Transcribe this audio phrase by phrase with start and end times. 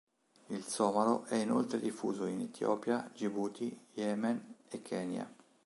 [0.49, 5.31] Il somalo è inoltre diffuso in Etiopia, Gibuti, Yemen e Kenya.